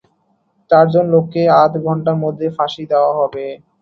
চারজন 0.71 1.05
লোককে 1.13 1.41
আধ 1.61 1.73
ঘণ্টার 1.85 2.17
মধ্যে 2.23 2.47
ফাঁসি 2.57 2.83
দেওয়া 2.91 3.11
হবে। 3.19 3.45